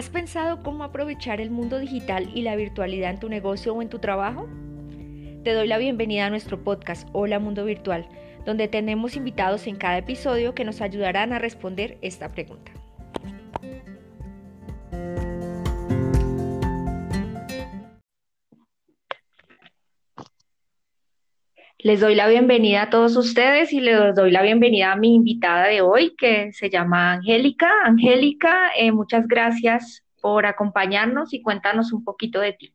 ¿Has 0.00 0.08
pensado 0.08 0.62
cómo 0.62 0.82
aprovechar 0.82 1.42
el 1.42 1.50
mundo 1.50 1.78
digital 1.78 2.30
y 2.34 2.40
la 2.40 2.56
virtualidad 2.56 3.10
en 3.10 3.20
tu 3.20 3.28
negocio 3.28 3.74
o 3.74 3.82
en 3.82 3.90
tu 3.90 3.98
trabajo? 3.98 4.48
Te 5.44 5.52
doy 5.52 5.68
la 5.68 5.76
bienvenida 5.76 6.24
a 6.24 6.30
nuestro 6.30 6.64
podcast 6.64 7.06
Hola 7.12 7.38
Mundo 7.38 7.66
Virtual, 7.66 8.08
donde 8.46 8.66
tenemos 8.66 9.14
invitados 9.16 9.66
en 9.66 9.76
cada 9.76 9.98
episodio 9.98 10.54
que 10.54 10.64
nos 10.64 10.80
ayudarán 10.80 11.34
a 11.34 11.38
responder 11.38 11.98
esta 12.00 12.32
pregunta. 12.32 12.72
Les 21.82 21.98
doy 21.98 22.14
la 22.14 22.28
bienvenida 22.28 22.82
a 22.82 22.90
todos 22.90 23.16
ustedes 23.16 23.72
y 23.72 23.80
les 23.80 24.14
doy 24.14 24.30
la 24.30 24.42
bienvenida 24.42 24.92
a 24.92 24.96
mi 24.96 25.14
invitada 25.14 25.66
de 25.66 25.80
hoy, 25.80 26.14
que 26.14 26.52
se 26.52 26.68
llama 26.68 27.12
Angélica. 27.12 27.70
Angélica, 27.84 28.70
eh, 28.76 28.92
muchas 28.92 29.26
gracias 29.26 30.04
por 30.20 30.44
acompañarnos 30.44 31.32
y 31.32 31.40
cuéntanos 31.40 31.94
un 31.94 32.04
poquito 32.04 32.38
de 32.38 32.52
ti. 32.52 32.74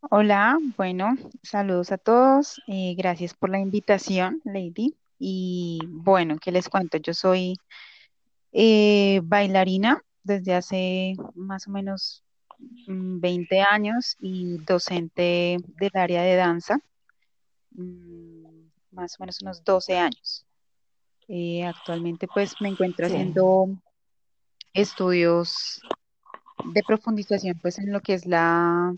Hola, 0.00 0.58
bueno, 0.76 1.14
saludos 1.44 1.92
a 1.92 1.98
todos. 1.98 2.60
Eh, 2.66 2.96
gracias 2.98 3.34
por 3.34 3.50
la 3.50 3.60
invitación, 3.60 4.40
Lady. 4.44 4.96
Y 5.16 5.78
bueno, 5.86 6.38
¿qué 6.42 6.50
les 6.50 6.68
cuento? 6.68 6.98
Yo 6.98 7.14
soy 7.14 7.54
eh, 8.50 9.20
bailarina 9.22 10.02
desde 10.24 10.54
hace 10.54 11.14
más 11.36 11.68
o 11.68 11.70
menos 11.70 12.24
20 12.86 13.60
años 13.60 14.16
y 14.20 14.58
docente 14.58 15.58
del 15.78 15.90
área 15.94 16.22
de 16.22 16.36
danza, 16.36 16.80
mm, 17.72 18.44
más 18.92 19.18
o 19.18 19.22
menos 19.22 19.40
unos 19.42 19.64
12 19.64 19.98
años. 19.98 20.44
Eh, 21.28 21.64
actualmente 21.64 22.26
pues 22.26 22.54
me 22.60 22.68
encuentro 22.68 23.06
haciendo 23.06 23.68
estudios 24.72 25.80
de 26.64 26.82
profundización 26.82 27.58
pues 27.60 27.78
en 27.78 27.92
lo 27.92 28.00
que 28.00 28.14
es 28.14 28.26
la, 28.26 28.92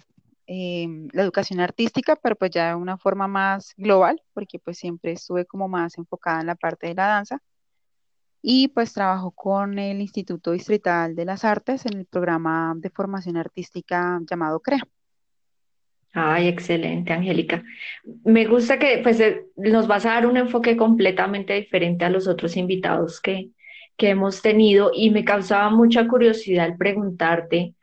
em, 0.47 1.09
la 1.13 1.23
educación 1.23 1.61
artística, 1.61 2.17
pero 2.17 2.37
pues 2.37 2.51
ya 2.51 2.69
de 2.71 2.75
una 2.75 2.97
forma 2.97 3.29
más 3.29 3.75
global, 3.77 4.23
porque 4.33 4.59
pues 4.59 4.79
siempre 4.79 5.13
estuve 5.13 5.45
como 5.45 5.69
más 5.69 5.99
enfocada 5.99 6.41
en 6.41 6.47
la 6.47 6.55
parte 6.55 6.87
de 6.89 6.95
la 6.95 7.07
danza 7.07 7.43
y 8.43 8.69
pues 8.69 8.93
trabajo 8.93 9.31
con 9.31 9.79
el 9.79 10.01
Instituto 10.01 10.51
Distrital 10.51 11.15
de 11.15 11.25
las 11.25 11.45
Artes 11.45 11.87
en 11.87 11.99
el 11.99 12.07
programa 12.07 12.75
de 12.77 12.91
formación 12.91 13.37
artística 13.37 14.21
llamado 14.29 14.61
CREA. 14.61 14.87
Ay, 16.13 16.49
excelente, 16.49 17.13
Angélica. 17.13 17.63
Me 18.25 18.45
gusta 18.45 18.79
que 18.79 18.99
pues 19.03 19.19
eh, 19.21 19.47
nos 19.57 19.87
vas 19.87 20.05
a 20.05 20.11
dar 20.11 20.27
un 20.27 20.37
enfoque 20.37 20.77
completamente 20.77 21.55
diferente 21.55 22.05
a 22.05 22.11
los 22.11 22.27
otros 22.27 22.57
invitados 22.57 23.21
que, 23.21 23.51
que 23.97 24.11
hemos 24.11 24.43
tenido 24.43 24.91
y 24.95 25.11
me 25.11 25.25
causaba 25.25 25.71
mucha 25.71 26.07
curiosidad 26.07 26.77
preguntarte 26.77 27.75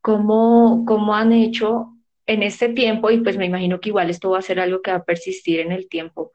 cómo, 0.00 0.84
cómo 0.86 1.14
han 1.14 1.32
hecho 1.32 1.90
en 2.26 2.42
este 2.42 2.70
tiempo, 2.70 3.10
y 3.10 3.18
pues 3.18 3.36
me 3.36 3.46
imagino 3.46 3.80
que 3.80 3.90
igual 3.90 4.08
esto 4.08 4.30
va 4.30 4.38
a 4.38 4.42
ser 4.42 4.58
algo 4.58 4.80
que 4.80 4.90
va 4.90 4.98
a 4.98 5.04
persistir 5.04 5.60
en 5.60 5.72
el 5.72 5.88
tiempo, 5.88 6.32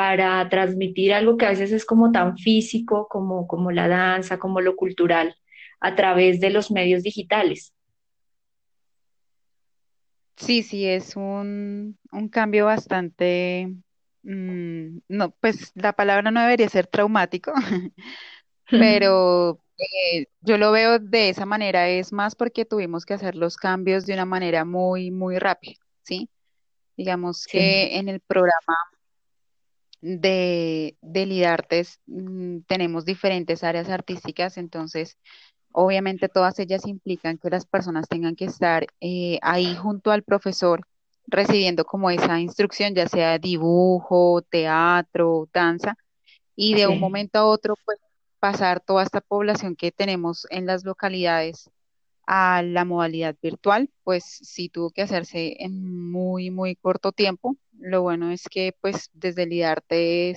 para 0.00 0.48
transmitir 0.48 1.12
algo 1.12 1.36
que 1.36 1.44
a 1.44 1.50
veces 1.50 1.72
es 1.72 1.84
como 1.84 2.10
tan 2.10 2.38
físico 2.38 3.06
como, 3.06 3.46
como 3.46 3.70
la 3.70 3.86
danza, 3.86 4.38
como 4.38 4.62
lo 4.62 4.74
cultural, 4.74 5.36
a 5.78 5.94
través 5.94 6.40
de 6.40 6.48
los 6.48 6.70
medios 6.70 7.02
digitales. 7.02 7.74
Sí, 10.36 10.62
sí, 10.62 10.86
es 10.86 11.16
un, 11.16 11.98
cambio 12.32 12.64
bastante, 12.64 13.74
mm, 14.22 15.00
no, 15.06 15.32
pues 15.32 15.70
la 15.74 15.92
palabra 15.92 16.30
no 16.30 16.40
debería 16.40 16.70
ser 16.70 16.86
traumático, 16.86 17.52
pero 18.70 19.60
eh, 19.76 20.28
yo 20.40 20.56
lo 20.56 20.72
veo 20.72 20.98
de 20.98 21.28
esa 21.28 21.44
manera, 21.44 21.90
es 21.90 22.10
más 22.10 22.34
porque 22.34 22.64
tuvimos 22.64 23.04
que 23.04 23.12
hacer 23.12 23.34
los 23.34 23.58
cambios 23.58 24.06
de 24.06 24.14
una 24.14 24.24
manera 24.24 24.64
muy, 24.64 25.10
muy 25.10 25.38
rápida, 25.38 25.76
¿sí? 26.04 26.30
Digamos 26.96 27.46
que 27.46 27.98
en 27.98 28.08
el 28.08 28.20
programa 28.20 28.76
de, 30.00 30.96
de 31.00 31.26
Lidartes 31.26 32.00
mm, 32.06 32.60
tenemos 32.66 33.04
diferentes 33.04 33.64
áreas 33.64 33.88
artísticas, 33.88 34.56
entonces 34.56 35.18
obviamente 35.72 36.28
todas 36.28 36.58
ellas 36.58 36.86
implican 36.86 37.38
que 37.38 37.50
las 37.50 37.66
personas 37.66 38.08
tengan 38.08 38.36
que 38.36 38.46
estar 38.46 38.86
eh, 39.00 39.38
ahí 39.42 39.74
junto 39.76 40.10
al 40.10 40.22
profesor 40.22 40.82
recibiendo 41.26 41.84
como 41.84 42.10
esa 42.10 42.40
instrucción, 42.40 42.94
ya 42.94 43.06
sea 43.08 43.38
dibujo, 43.38 44.42
teatro, 44.42 45.48
danza, 45.52 45.96
y 46.56 46.74
de 46.74 46.88
un 46.88 46.98
momento 46.98 47.38
a 47.38 47.46
otro 47.46 47.74
pues 47.84 47.98
pasar 48.40 48.80
toda 48.80 49.02
esta 49.02 49.20
población 49.20 49.76
que 49.76 49.92
tenemos 49.92 50.46
en 50.50 50.66
las 50.66 50.84
localidades 50.84 51.70
a 52.26 52.62
la 52.62 52.84
modalidad 52.84 53.36
virtual, 53.42 53.90
pues 54.04 54.24
sí 54.24 54.68
tuvo 54.68 54.90
que 54.90 55.02
hacerse 55.02 55.56
en 55.60 56.10
muy, 56.10 56.50
muy 56.50 56.76
corto 56.76 57.12
tiempo. 57.12 57.56
Lo 57.78 58.02
bueno 58.02 58.30
es 58.30 58.44
que 58.50 58.76
pues 58.80 59.10
desde 59.12 59.44
el 59.44 59.52
IDARTE 59.52 60.36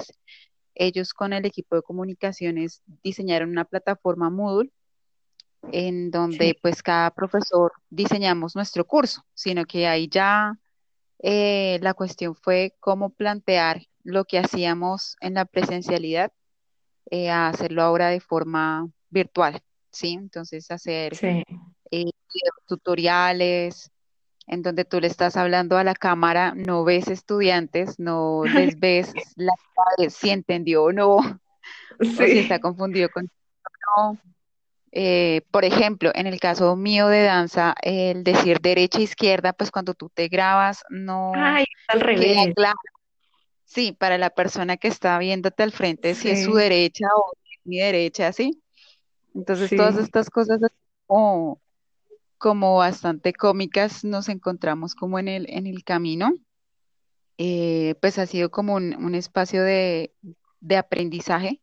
ellos 0.75 1.13
con 1.13 1.33
el 1.33 1.45
equipo 1.45 1.75
de 1.75 1.83
comunicaciones 1.83 2.81
diseñaron 3.03 3.49
una 3.49 3.65
plataforma 3.65 4.29
Moodle 4.29 4.71
en 5.71 6.11
donde 6.11 6.57
pues 6.61 6.83
cada 6.83 7.11
profesor 7.11 7.71
diseñamos 7.89 8.55
nuestro 8.55 8.85
curso, 8.85 9.23
sino 9.33 9.65
que 9.65 9.87
ahí 9.87 10.09
ya 10.09 10.59
eh, 11.19 11.79
la 11.81 11.93
cuestión 11.93 12.35
fue 12.35 12.75
cómo 12.79 13.11
plantear 13.11 13.83
lo 14.03 14.25
que 14.25 14.39
hacíamos 14.39 15.15
en 15.21 15.35
la 15.35 15.45
presencialidad 15.45 16.33
eh, 17.09 17.29
a 17.29 17.47
hacerlo 17.47 17.81
ahora 17.81 18.09
de 18.09 18.19
forma 18.19 18.89
virtual, 19.09 19.61
¿sí? 19.91 20.13
Entonces 20.13 20.69
hacer 20.71 21.13
eh, 21.93 22.11
tutoriales, 22.65 23.91
en 24.47 24.61
donde 24.61 24.85
tú 24.85 24.99
le 24.99 25.07
estás 25.07 25.37
hablando 25.37 25.77
a 25.77 25.83
la 25.83 25.93
cámara, 25.93 26.53
no 26.55 26.83
ves 26.83 27.07
estudiantes, 27.07 27.99
no 27.99 28.43
les 28.45 28.79
ves 28.79 29.13
la 29.35 29.53
si 30.09 30.29
entendió 30.29 30.85
o 30.85 30.91
no, 30.91 31.17
o 31.99 32.03
si 32.03 32.39
está 32.39 32.59
confundido 32.59 33.09
con 33.09 33.29
no. 33.97 34.17
Eh, 34.95 35.41
por 35.49 35.65
ejemplo, 35.65 36.11
en 36.13 36.27
el 36.27 36.39
caso 36.39 36.75
mío 36.75 37.07
de 37.07 37.23
danza, 37.23 37.73
el 37.81 38.23
decir 38.23 38.59
derecha 38.59 38.99
e 38.99 39.03
izquierda, 39.03 39.53
pues 39.53 39.71
cuando 39.71 39.93
tú 39.93 40.09
te 40.13 40.27
grabas, 40.27 40.83
no 40.89 41.31
Ay, 41.35 41.65
al 41.87 42.01
revés. 42.01 42.53
claro. 42.55 42.77
Sí, 43.65 43.91
para 43.91 44.19
la 44.19 44.29
persona 44.29 44.77
que 44.77 44.87
está 44.87 45.17
viéndote 45.17 45.63
al 45.63 45.71
frente, 45.71 46.13
si 46.13 46.29
es 46.29 46.43
su 46.43 46.53
derecha 46.53 47.07
o 47.15 47.33
mi 47.63 47.79
derecha, 47.79 48.31
¿sí? 48.31 48.61
Entonces, 49.33 49.71
todas 49.75 49.97
estas 49.97 50.29
cosas 50.29 50.59
como 51.07 51.59
como 52.43 52.75
bastante 52.75 53.31
cómicas 53.31 54.03
nos 54.03 54.27
encontramos 54.27 54.95
como 54.95 55.17
en 55.17 55.29
el, 55.29 55.45
en 55.49 55.65
el 55.65 55.85
camino. 55.85 56.33
Eh, 57.37 57.95
pues 58.01 58.19
ha 58.19 58.25
sido 58.25 58.51
como 58.51 58.75
un, 58.75 59.15
espacio 59.15 59.63
de, 59.63 60.11
aprendizaje, 60.77 61.61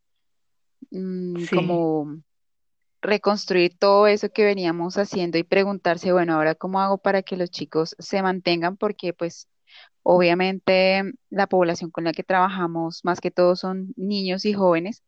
mm, 0.91 1.44
como 1.54 2.22
reconstruir 3.02 3.76
todo 3.78 4.06
eso 4.06 4.30
que 4.30 4.46
veníamos 4.46 4.96
haciendo 4.96 5.36
y 5.36 5.42
preguntarse, 5.42 6.12
bueno, 6.12 6.32
ahora 6.32 6.54
cómo 6.54 6.80
hago 6.80 6.97
para 6.97 7.20
que 7.20 7.36
los 7.36 7.50
chicos 7.50 7.94
se 7.98 8.22
mantengan, 8.22 8.78
porque 8.78 9.12
pues 9.12 9.48
obviamente 10.02 11.02
la 11.28 11.47
población 11.47 11.91
con 11.91 12.04
la 12.04 12.12
que 12.12 12.24
trabajamos 12.24 13.04
más 13.04 13.20
que 13.20 13.30
todo 13.30 13.54
son 13.54 13.92
niños 13.97 14.47
y 14.47 14.54
jóvenes 14.54 15.02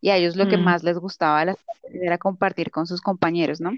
y 0.00 0.08
a 0.08 0.16
ellos 0.16 0.36
lo 0.36 0.48
que 0.48 0.56
mm. 0.56 0.64
más 0.64 0.84
les 0.84 0.96
gustaba 0.96 1.54
era 1.92 2.16
compartir 2.16 2.70
con 2.70 2.86
sus 2.86 3.02
compañeros, 3.02 3.60
¿no? 3.60 3.72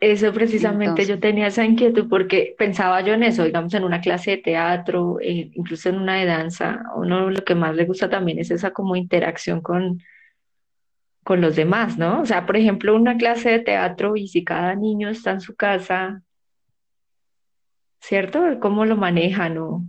Eso 0.00 0.32
precisamente 0.32 1.04
yo 1.04 1.20
tenía 1.20 1.48
esa 1.48 1.62
inquietud 1.62 2.08
porque 2.08 2.54
pensaba 2.56 3.02
yo 3.02 3.12
en 3.12 3.22
eso, 3.22 3.44
digamos, 3.44 3.74
en 3.74 3.84
una 3.84 4.00
clase 4.00 4.30
de 4.30 4.36
teatro, 4.38 5.18
eh, 5.20 5.50
incluso 5.52 5.90
en 5.90 5.96
una 5.96 6.16
de 6.16 6.24
danza, 6.24 6.84
uno 6.96 7.28
lo 7.28 7.44
que 7.44 7.54
más 7.54 7.76
le 7.76 7.84
gusta 7.84 8.08
también 8.08 8.38
es 8.38 8.50
esa 8.50 8.70
como 8.70 8.96
interacción 8.96 9.60
con, 9.60 10.02
con 11.22 11.42
los 11.42 11.54
demás, 11.54 11.98
¿no? 11.98 12.22
O 12.22 12.24
sea, 12.24 12.46
por 12.46 12.56
ejemplo, 12.56 12.96
una 12.96 13.18
clase 13.18 13.50
de 13.50 13.58
teatro 13.58 14.16
y 14.16 14.28
si 14.28 14.42
cada 14.42 14.74
niño 14.74 15.10
está 15.10 15.32
en 15.32 15.42
su 15.42 15.54
casa, 15.54 16.22
¿cierto? 18.00 18.42
¿Cómo 18.58 18.86
lo 18.86 18.96
manejan 18.96 19.58
o...? 19.58 19.84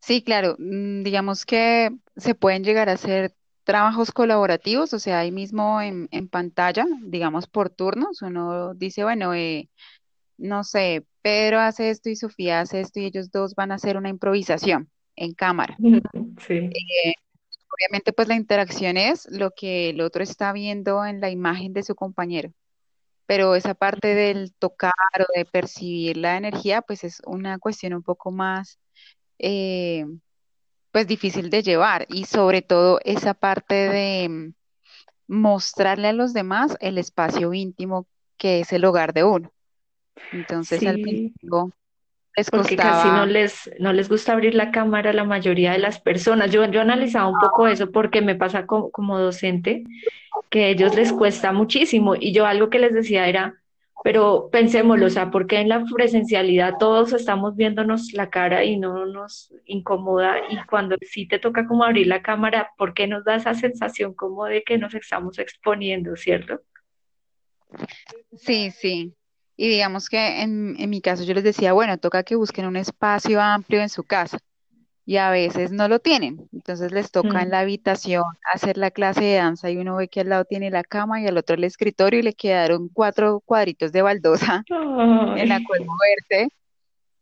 Sí, 0.00 0.22
claro, 0.22 0.56
mm, 0.58 1.02
digamos 1.02 1.44
que 1.44 1.90
se 2.16 2.34
pueden 2.34 2.64
llegar 2.64 2.88
a 2.88 2.92
hacer 2.92 3.34
trabajos 3.64 4.12
colaborativos, 4.12 4.92
o 4.92 4.98
sea, 4.98 5.20
ahí 5.20 5.32
mismo 5.32 5.80
en, 5.80 6.28
pantalla, 6.28 6.86
digamos 7.02 7.46
por 7.46 7.70
turnos, 7.70 8.22
uno 8.22 8.74
dice, 8.74 9.04
bueno, 9.04 9.34
eh, 9.34 9.68
no 10.36 10.64
sé, 10.64 11.04
Pedro 11.22 11.60
hace 11.60 11.90
esto 11.90 12.10
y 12.10 12.16
Sofía 12.16 12.60
hace 12.60 12.80
esto 12.80 13.00
y 13.00 13.06
ellos 13.06 13.30
dos 13.30 13.54
van 13.54 13.72
a 13.72 13.76
hacer 13.76 13.96
una 13.96 14.10
improvisación 14.10 14.90
en 15.16 15.32
cámara. 15.32 15.76
Sí. 16.46 16.54
Eh, 16.54 17.14
obviamente, 17.72 18.12
pues 18.12 18.28
la 18.28 18.34
interacción 18.34 18.96
es 18.96 19.26
lo 19.30 19.50
que 19.50 19.90
el 19.90 20.00
otro 20.02 20.22
está 20.22 20.52
viendo 20.52 21.04
en 21.04 21.20
la 21.20 21.30
imagen 21.30 21.72
de 21.72 21.82
su 21.82 21.94
compañero, 21.94 22.52
pero 23.26 23.54
esa 23.54 23.74
parte 23.74 24.14
del 24.14 24.52
tocar 24.54 24.92
o 25.18 25.38
de 25.38 25.46
percibir 25.46 26.18
la 26.18 26.36
energía, 26.36 26.82
pues 26.82 27.04
es 27.04 27.22
una 27.26 27.58
cuestión 27.58 27.94
un 27.94 28.02
poco 28.02 28.30
más... 28.30 28.78
Eh, 29.38 30.04
pues 30.94 31.08
difícil 31.08 31.50
de 31.50 31.64
llevar 31.64 32.06
y 32.10 32.26
sobre 32.26 32.62
todo 32.62 33.00
esa 33.04 33.34
parte 33.34 33.76
de, 33.76 34.54
mostrarle 35.28 36.08
a 36.08 36.14
los 36.14 36.32
demás 36.34 36.76
el 36.80 36.98
espacio 36.98 37.54
íntimo 37.54 38.06
que 38.38 38.60
es 38.60 38.72
el 38.74 38.84
hogar 38.86 39.14
de 39.14 39.24
uno. 39.24 39.52
Entonces 40.32 40.86
al 40.86 41.00
Sí, 41.00 41.34
principio 41.40 41.72
les 42.36 42.50
porque 42.50 42.78
casi 42.78 43.10
no 43.10 43.26
les, 43.26 43.70
no 43.80 43.92
les 43.92 44.08
gusta 44.08 44.32
abrir 44.32 44.54
la 44.54 44.70
cámara 44.70 45.10
a 45.10 45.12
la 45.12 45.24
mayoría 45.24 45.72
de 45.72 45.78
las 45.78 46.00
personas. 46.00 46.50
Yo, 46.52 46.64
yo 46.66 46.80
analizaba 46.80 47.26
un 47.28 47.38
poco 47.38 47.66
eso 47.66 47.90
porque 47.90 48.20
me 48.22 48.36
pasa 48.36 48.66
co- 48.66 48.90
como 48.92 49.18
docente 49.18 49.88
que 50.50 50.64
a 50.66 50.68
ellos 50.68 50.94
les 50.96 51.12
cuesta 51.12 51.52
muchísimo. 51.52 52.16
Y 52.16 52.32
yo 52.34 52.46
algo 52.46 52.70
que 52.70 52.78
les 52.80 52.94
decía 52.94 53.28
era, 53.28 53.62
pero 54.04 54.50
pensémoslo, 54.52 55.06
o 55.06 55.10
sea, 55.10 55.30
porque 55.30 55.60
en 55.60 55.70
la 55.70 55.82
presencialidad 55.82 56.74
todos 56.78 57.14
estamos 57.14 57.56
viéndonos 57.56 58.12
la 58.12 58.28
cara 58.28 58.62
y 58.62 58.76
no 58.76 59.06
nos 59.06 59.50
incomoda? 59.64 60.36
Y 60.50 60.58
cuando 60.66 60.96
sí 61.00 61.26
te 61.26 61.38
toca 61.38 61.66
como 61.66 61.84
abrir 61.84 62.06
la 62.06 62.20
cámara, 62.20 62.70
¿por 62.76 62.92
qué 62.92 63.06
nos 63.06 63.24
da 63.24 63.36
esa 63.36 63.54
sensación 63.54 64.12
como 64.12 64.44
de 64.44 64.62
que 64.62 64.76
nos 64.76 64.94
estamos 64.94 65.38
exponiendo, 65.38 66.16
¿cierto? 66.16 66.60
sí, 68.36 68.70
sí. 68.72 69.14
Y 69.56 69.68
digamos 69.68 70.10
que 70.10 70.42
en, 70.42 70.76
en 70.78 70.90
mi 70.90 71.00
caso 71.00 71.24
yo 71.24 71.32
les 71.32 71.44
decía, 71.44 71.72
bueno, 71.72 71.96
toca 71.96 72.24
que 72.24 72.36
busquen 72.36 72.66
un 72.66 72.76
espacio 72.76 73.40
amplio 73.40 73.80
en 73.80 73.88
su 73.88 74.02
casa. 74.02 74.38
Y 75.06 75.16
a 75.18 75.30
veces 75.30 75.70
no 75.72 75.88
lo 75.88 75.98
tienen. 75.98 76.48
Entonces 76.52 76.92
les 76.92 77.10
toca 77.10 77.42
en 77.42 77.48
Mm. 77.48 77.50
la 77.50 77.60
habitación 77.60 78.24
hacer 78.52 78.78
la 78.78 78.90
clase 78.90 79.22
de 79.22 79.34
danza 79.34 79.70
y 79.70 79.76
uno 79.76 79.96
ve 79.96 80.08
que 80.08 80.20
al 80.20 80.30
lado 80.30 80.44
tiene 80.44 80.70
la 80.70 80.82
cama 80.82 81.20
y 81.20 81.26
al 81.26 81.36
otro 81.36 81.56
el 81.56 81.64
escritorio 81.64 82.20
y 82.20 82.22
le 82.22 82.34
quedaron 82.34 82.88
cuatro 82.88 83.40
cuadritos 83.44 83.92
de 83.92 84.02
baldosa 84.02 84.64
en 85.38 85.48
la 85.48 85.62
cual 85.62 85.84
moverse. 85.84 86.48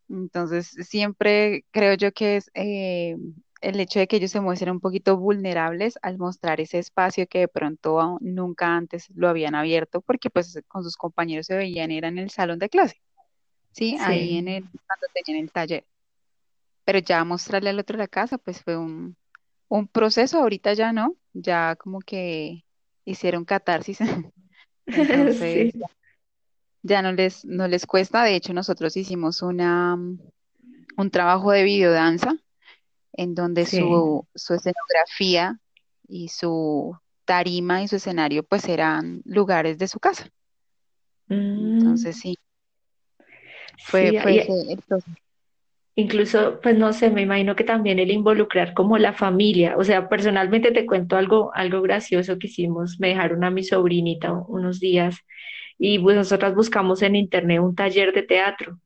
Entonces 0.08 0.68
siempre 0.88 1.64
creo 1.70 1.94
yo 1.94 2.12
que 2.12 2.36
es 2.36 2.50
eh, 2.54 3.16
el 3.62 3.80
hecho 3.80 3.98
de 3.98 4.06
que 4.06 4.16
ellos 4.16 4.30
se 4.30 4.40
muestren 4.40 4.72
un 4.72 4.80
poquito 4.80 5.16
vulnerables 5.16 5.98
al 6.02 6.18
mostrar 6.18 6.60
ese 6.60 6.78
espacio 6.78 7.26
que 7.26 7.40
de 7.40 7.48
pronto 7.48 8.18
nunca 8.20 8.76
antes 8.76 9.08
lo 9.14 9.28
habían 9.28 9.54
abierto 9.54 10.02
porque 10.02 10.30
pues 10.30 10.60
con 10.68 10.82
sus 10.84 10.96
compañeros 10.96 11.46
se 11.46 11.56
veían, 11.56 11.90
era 11.90 12.08
en 12.08 12.18
el 12.18 12.30
salón 12.30 12.58
de 12.58 12.68
clase, 12.68 13.00
¿sí? 13.72 13.96
Ahí 14.00 14.38
en 14.38 14.46
sí. 14.46 14.54
el, 14.54 14.62
cuando 14.64 15.06
tenían 15.14 15.44
el 15.44 15.52
taller. 15.52 15.84
Pero 16.84 16.98
ya 16.98 17.24
mostrarle 17.24 17.70
al 17.70 17.78
otro 17.78 17.96
la 17.98 18.08
casa, 18.08 18.38
pues 18.38 18.62
fue 18.62 18.76
un, 18.76 19.16
un 19.68 19.88
proceso, 19.88 20.38
ahorita 20.40 20.74
ya 20.74 20.92
no, 20.92 21.16
ya 21.32 21.76
como 21.76 22.00
que 22.00 22.64
hicieron 23.04 23.44
catarsis, 23.44 23.98
entonces 24.86 25.72
Sí, 25.72 25.72
ya 26.82 27.02
no 27.02 27.12
les, 27.12 27.44
no 27.44 27.68
les 27.68 27.86
cuesta. 27.86 28.24
De 28.24 28.34
hecho, 28.36 28.52
nosotros 28.52 28.96
hicimos 28.96 29.42
una, 29.42 29.94
un 30.96 31.10
trabajo 31.10 31.52
de 31.52 31.62
videodanza 31.64 32.36
en 33.12 33.34
donde 33.34 33.66
sí. 33.66 33.78
su, 33.78 34.26
su 34.34 34.54
escenografía 34.54 35.60
y 36.08 36.28
su 36.28 36.96
tarima 37.24 37.82
y 37.82 37.88
su 37.88 37.96
escenario 37.96 38.42
pues 38.44 38.68
eran 38.68 39.22
lugares 39.24 39.78
de 39.78 39.88
su 39.88 40.00
casa. 40.00 40.30
Entonces 41.54 42.16
Mm, 42.16 42.20
sí, 42.20 42.38
fue, 43.84 44.10
sí, 44.10 44.18
fue 44.18 44.36
ese 44.36 44.52
proceso. 44.86 45.16
Incluso, 45.94 46.60
pues 46.62 46.76
no 46.78 46.92
sé, 46.92 47.10
me 47.10 47.22
imagino 47.22 47.56
que 47.56 47.64
también 47.64 47.98
el 47.98 48.10
involucrar 48.10 48.74
como 48.74 48.98
la 48.98 49.12
familia, 49.12 49.76
o 49.76 49.84
sea, 49.84 50.08
personalmente 50.08 50.72
te 50.72 50.86
cuento 50.86 51.16
algo, 51.16 51.52
algo 51.54 51.82
gracioso 51.82 52.38
que 52.38 52.46
hicimos, 52.48 52.98
me 53.00 53.08
dejaron 53.08 53.44
a 53.44 53.50
mi 53.50 53.62
sobrinita 53.64 54.32
unos 54.32 54.80
días 54.80 55.16
y 55.78 55.98
pues 55.98 56.16
nosotras 56.16 56.54
buscamos 56.54 57.02
en 57.02 57.16
internet 57.16 57.60
un 57.60 57.74
taller 57.74 58.12
de 58.12 58.22
teatro. 58.22 58.78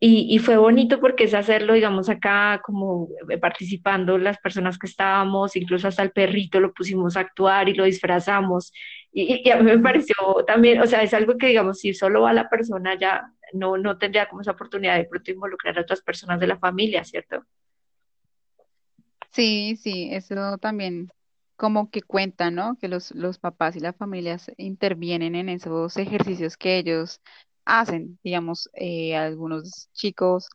Y, 0.00 0.34
y 0.34 0.40
fue 0.40 0.56
bonito 0.56 0.98
porque 1.00 1.24
es 1.24 1.34
hacerlo, 1.34 1.74
digamos, 1.74 2.08
acá 2.08 2.60
como 2.64 3.08
eh, 3.30 3.38
participando 3.38 4.18
las 4.18 4.36
personas 4.38 4.76
que 4.76 4.88
estábamos, 4.88 5.54
incluso 5.54 5.86
hasta 5.86 6.02
el 6.02 6.10
perrito 6.10 6.58
lo 6.58 6.72
pusimos 6.72 7.16
a 7.16 7.20
actuar 7.20 7.68
y 7.68 7.74
lo 7.74 7.84
disfrazamos. 7.84 8.72
Y, 9.12 9.42
y 9.44 9.50
a 9.50 9.56
mí 9.58 9.64
me 9.64 9.78
pareció 9.78 10.14
también, 10.46 10.80
o 10.80 10.86
sea, 10.86 11.02
es 11.02 11.12
algo 11.14 11.36
que, 11.36 11.48
digamos, 11.48 11.80
si 11.80 11.92
solo 11.94 12.22
va 12.22 12.32
la 12.32 12.48
persona 12.48 12.98
ya 12.98 13.32
no, 13.52 13.76
no 13.76 13.98
tendría 13.98 14.28
como 14.28 14.40
esa 14.40 14.52
oportunidad 14.52 14.96
de 14.96 15.04
pronto 15.04 15.30
involucrar 15.30 15.78
a 15.78 15.82
otras 15.82 16.00
personas 16.00 16.40
de 16.40 16.46
la 16.46 16.58
familia, 16.58 17.04
¿cierto? 17.04 17.44
Sí, 19.30 19.76
sí, 19.76 20.08
eso 20.12 20.58
también 20.58 21.10
como 21.56 21.90
que 21.90 22.02
cuenta, 22.02 22.50
¿no? 22.50 22.76
Que 22.76 22.88
los, 22.88 23.12
los 23.12 23.38
papás 23.38 23.76
y 23.76 23.80
las 23.80 23.96
familias 23.96 24.50
intervienen 24.56 25.34
en 25.34 25.48
esos 25.48 25.96
ejercicios 25.96 26.56
que 26.56 26.78
ellos 26.78 27.20
hacen. 27.64 28.18
Digamos, 28.24 28.68
eh, 28.74 29.16
algunos 29.16 29.88
chicos 29.92 30.48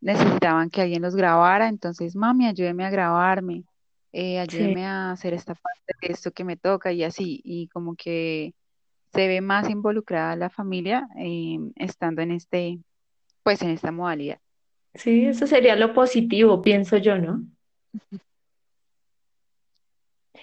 necesitaban 0.00 0.70
que 0.70 0.82
alguien 0.82 1.02
los 1.02 1.16
grabara, 1.16 1.68
entonces, 1.68 2.14
mami, 2.16 2.46
ayúdeme 2.46 2.84
a 2.84 2.90
grabarme, 2.90 3.64
eh, 4.12 4.38
Sí, 4.48 4.64
ayúdeme 4.68 4.86
a 4.86 5.12
hacer 5.12 5.34
esta 5.34 5.54
parte 5.54 5.94
de 6.02 6.08
esto 6.12 6.32
que 6.32 6.44
me 6.44 6.56
toca 6.56 6.92
y 6.92 7.04
así, 7.04 7.40
y 7.44 7.68
como 7.68 7.96
que 7.96 8.54
se 9.12 9.28
ve 9.28 9.40
más 9.42 9.70
involucrada 9.70 10.36
la 10.36 10.50
familia 10.50 11.08
eh, 11.18 11.58
estando 11.76 12.22
en 12.22 12.32
este, 12.32 12.80
pues 13.44 13.62
en 13.62 13.70
esta 13.70 13.92
modalidad. 13.92 14.40
sí, 14.94 15.26
eso 15.26 15.46
sería 15.46 15.76
lo 15.76 15.92
positivo, 15.94 16.62
pienso 16.62 16.96
yo, 16.98 17.18
¿no? 17.18 17.42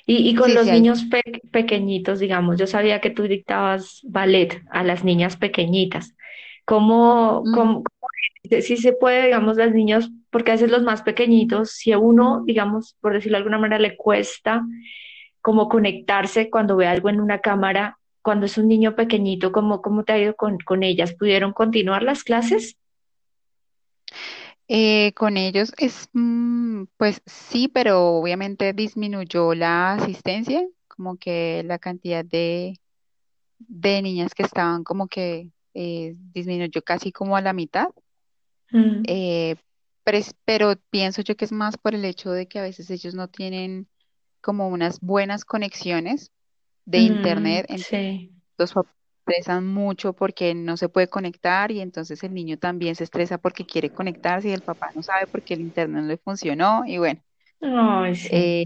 Y, 0.06 0.30
y 0.30 0.36
con 0.36 0.54
Sí, 0.54 0.56
los 0.56 0.69
sí, 0.69 0.69
niños 0.69 1.06
pe- 1.06 1.42
pequeñitos, 1.51 2.19
digamos, 2.19 2.57
yo 2.57 2.68
sabía 2.68 3.01
que 3.01 3.10
tú 3.12 3.24
dictabas 3.24 4.01
ballet 4.04 4.62
a 4.71 4.83
las 4.83 5.04
niñas 5.04 5.38
pequeñitas. 5.38 6.16
¿Cómo, 6.66 7.50
Ujú. 7.50 7.50
cómo, 7.51 7.83
si 8.62 8.77
se 8.77 8.94
puede, 8.94 9.25
digamos, 9.25 9.57
las 9.57 9.74
niñas, 9.74 10.10
porque 10.30 10.52
a 10.52 10.54
veces 10.56 10.72
los 10.72 10.84
más 10.84 11.02
pequeñitos, 11.02 11.72
si 11.72 11.92
a 11.92 11.98
uno, 11.98 12.44
digamos, 12.46 12.96
por 13.02 13.14
decirlo 13.14 13.38
de 13.38 13.40
alguna 13.40 13.58
manera, 13.58 13.80
le 13.80 13.96
cuesta 13.96 14.64
como 15.42 15.70
conectarse 15.70 16.50
cuando 16.50 16.76
ve 16.76 16.88
algo 16.88 17.10
en 17.10 17.22
una 17.22 17.40
cámara, 17.40 17.98
cuando 18.22 18.46
es 18.46 18.58
un 18.58 18.68
niño 18.68 18.96
pequeñito, 18.96 19.52
¿cómo, 19.52 19.81
cómo 19.81 20.04
te 20.04 20.14
ha 20.14 20.20
ido 20.20 20.36
con, 20.36 20.58
con 20.60 20.84
ellas? 20.84 21.14
¿Pudieron 21.14 21.54
continuar 21.54 22.04
las 22.04 22.24
clases? 22.24 22.78
Eh, 24.68 25.14
con 25.14 25.38
ellos 25.38 25.74
es, 25.78 26.10
mm, 26.14 26.84
pues 26.98 27.22
sí, 27.26 27.68
pero 27.70 28.18
obviamente 28.18 28.74
disminuyó 28.74 29.56
la 29.56 29.94
asistencia, 29.94 30.64
como 30.88 31.18
que 31.18 31.64
la 31.66 31.80
cantidad 31.80 32.24
de, 32.24 32.80
de 33.58 34.02
niñas 34.04 34.36
que 34.36 34.44
estaban 34.44 34.84
como 34.84 35.08
que 35.08 35.50
eh, 35.74 36.14
disminuyó 36.34 36.84
casi 36.84 37.12
como 37.12 37.36
a 37.36 37.42
la 37.42 37.54
mitad, 37.54 37.88
Mm, 38.72 39.04
eh, 39.08 39.56
pero 40.45 40.75
pienso 40.89 41.21
yo 41.21 41.35
que 41.35 41.45
es 41.45 41.51
más 41.51 41.77
por 41.77 41.95
el 41.95 42.06
hecho 42.06 42.31
de 42.31 42.47
que 42.47 42.59
a 42.59 42.63
veces 42.63 42.89
ellos 42.91 43.15
no 43.15 43.27
tienen 43.29 43.88
como 44.41 44.67
unas 44.69 45.00
buenas 45.01 45.45
conexiones 45.45 46.31
de 46.85 46.99
mm, 46.99 47.04
internet, 47.04 47.66
entonces 47.69 47.87
sí, 47.87 48.31
los 48.57 48.73
papás 48.73 48.94
se 49.25 49.31
estresan 49.33 49.68
mucho 49.68 50.13
porque 50.13 50.56
no 50.56 50.78
se 50.78 50.89
puede 50.89 51.07
conectar 51.09 51.71
y 51.71 51.81
entonces 51.81 52.23
el 52.23 52.33
niño 52.33 52.57
también 52.57 52.95
se 52.95 53.04
estresa 53.06 53.37
porque 53.39 53.66
quiere 53.66 53.92
conectarse 53.92 54.49
y 54.49 54.54
el 54.54 54.63
papá 54.63 54.87
no 54.95 55.04
sabe 55.04 55.28
porque 55.28 55.54
el 55.56 55.61
internet 55.61 56.01
no 56.04 56.07
le 56.07 56.18
funcionó 56.18 56.83
y 56.85 56.97
bueno, 56.99 57.21
ay, 57.61 58.16
sí, 58.16 58.30
eh, 58.31 58.66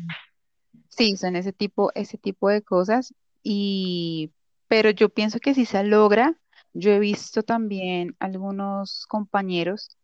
sí, 0.90 1.18
son 1.18 1.36
ese 1.36 1.54
tipo, 1.54 1.92
ese 1.96 2.18
tipo 2.18 2.50
de 2.50 2.62
cosas 2.62 3.14
y, 3.44 4.34
pero 4.68 4.90
yo 4.92 5.10
pienso 5.10 5.40
que 5.40 5.54
si 5.54 5.66
se 5.66 5.84
logra, 5.84 6.40
yo 6.74 6.92
he 6.92 7.00
visto 7.00 7.44
también 7.44 8.16
algunos 8.20 9.06
compañeros 9.08 9.98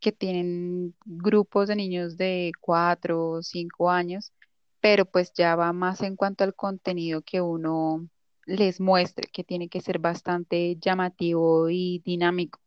que 0.00 0.12
tienen 0.12 0.94
grupos 1.04 1.68
de 1.68 1.76
niños 1.76 2.16
de 2.16 2.52
cuatro 2.60 3.30
o 3.30 3.42
cinco 3.42 3.90
años, 3.90 4.32
pero 4.80 5.04
pues 5.06 5.32
ya 5.32 5.56
va 5.56 5.72
más 5.72 6.02
en 6.02 6.16
cuanto 6.16 6.44
al 6.44 6.54
contenido 6.54 7.22
que 7.22 7.40
uno 7.40 8.08
les 8.46 8.80
muestre, 8.80 9.28
que 9.32 9.44
tiene 9.44 9.68
que 9.68 9.80
ser 9.80 9.98
bastante 9.98 10.76
llamativo 10.80 11.68
y 11.70 12.00
dinámico, 12.04 12.60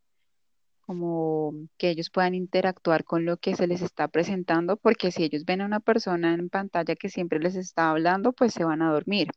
como 0.82 1.54
que 1.78 1.90
ellos 1.90 2.10
puedan 2.10 2.34
interactuar 2.34 3.04
con 3.04 3.24
lo 3.24 3.38
que 3.38 3.56
se 3.56 3.66
les 3.66 3.82
está 3.82 4.08
presentando, 4.08 4.76
porque 4.76 5.10
si 5.12 5.24
ellos 5.24 5.44
ven 5.44 5.62
a 5.62 5.66
una 5.66 5.80
persona 5.80 6.34
en 6.34 6.50
pantalla 6.50 6.96
que 6.96 7.08
siempre 7.08 7.40
les 7.40 7.56
está 7.56 7.90
hablando, 7.90 8.32
pues 8.32 8.52
se 8.54 8.64
van 8.64 8.82
a 8.82 8.92
dormir. 8.92 9.28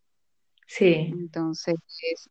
Sí, 0.66 1.14
Entonces, 1.14 1.76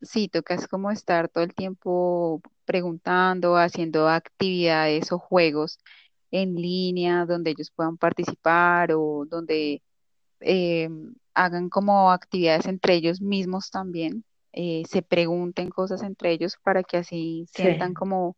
sí, 0.02 0.28
toca 0.28 0.54
es 0.54 0.66
como 0.68 0.90
estar 0.90 1.28
todo 1.28 1.44
el 1.44 1.54
tiempo 1.54 2.42
preguntando, 2.64 3.56
haciendo 3.56 4.08
actividades 4.08 5.12
o 5.12 5.18
juegos 5.18 5.78
en 6.30 6.56
línea 6.56 7.26
donde 7.26 7.50
ellos 7.52 7.70
puedan 7.70 7.96
participar 7.96 8.92
o 8.92 9.24
donde 9.26 9.82
eh, 10.40 10.88
hagan 11.34 11.68
como 11.68 12.10
actividades 12.10 12.66
entre 12.66 12.94
ellos 12.94 13.20
mismos 13.20 13.70
también, 13.70 14.24
eh, 14.52 14.82
se 14.88 15.02
pregunten 15.02 15.70
cosas 15.70 16.02
entre 16.02 16.32
ellos 16.32 16.56
para 16.62 16.82
que 16.82 16.98
así 16.98 17.46
sientan 17.50 17.88
sí. 17.90 17.94
como 17.94 18.36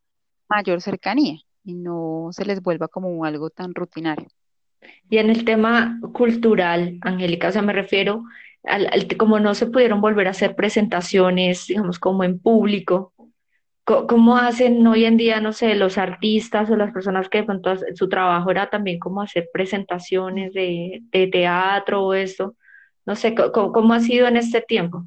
mayor 0.49 0.81
cercanía 0.81 1.39
y 1.65 1.75
no 1.75 2.29
se 2.33 2.45
les 2.45 2.63
vuelva 2.63 2.89
como 2.89 3.25
algo 3.25 3.51
tan 3.51 3.75
rutinario. 3.75 4.29
Y 5.09 5.19
en 5.19 5.31
el 5.31 5.45
tema 5.45 5.99
cultural, 6.13 6.99
Angélica, 7.03 7.49
o 7.49 7.53
sea, 7.53 7.63
me 7.63 7.73
refiero 7.73 8.25
como 9.19 9.41
no 9.41 9.55
se 9.55 9.67
pudieron 9.67 10.01
volver 10.01 10.27
a 10.29 10.31
hacer 10.31 10.57
presentaciones, 10.57 11.67
digamos, 11.67 11.99
como 11.99 12.25
en 12.25 12.39
público, 12.39 13.13
co- 13.85 14.07
¿cómo 14.07 14.37
hacen 14.37 14.87
hoy 14.87 15.05
en 15.05 15.17
día, 15.17 15.41
no 15.41 15.53
sé, 15.53 15.75
los 15.77 15.97
artistas 15.99 16.71
o 16.71 16.77
las 16.77 16.93
personas 16.93 17.29
que 17.29 17.45
pronto 17.45 17.75
su 17.95 18.09
trabajo 18.09 18.51
era 18.51 18.69
también 18.69 18.99
como 18.99 19.23
hacer 19.23 19.49
presentaciones 19.53 20.53
de, 20.53 21.03
teatro 21.33 22.05
o 22.05 22.15
esto? 22.15 22.57
No 23.07 23.15
sé, 23.15 23.35
¿cómo, 23.35 23.95
ha 23.95 24.01
sido 24.01 24.27
en 24.27 24.37
este 24.37 24.61
tiempo? 24.61 25.07